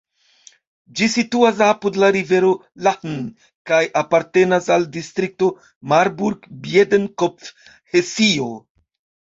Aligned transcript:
Ĝi 1.01 1.09
situas 1.15 1.61
apud 1.65 1.99
la 2.03 2.09
rivero 2.15 2.49
Lahn 2.87 3.19
kaj 3.73 3.83
apartenas 4.03 4.73
al 4.77 4.89
distrikto 4.97 5.53
Marburg-Biedenkopf, 5.95 7.57
Hesio. 7.95 8.55